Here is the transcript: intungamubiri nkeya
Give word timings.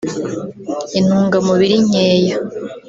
intungamubiri 0.99 1.75
nkeya 1.87 2.35